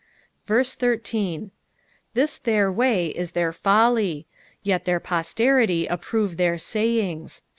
13 0.47 1.51
This 2.15 2.39
their 2.39 2.71
way 2.71 3.09
is 3.09 3.33
their 3.33 3.53
folly: 3.53 4.25
yet 4.63 4.85
their 4.85 4.99
posterity 4.99 5.85
approve 5.85 6.37
their 6.37 6.57
sayings. 6.57 7.43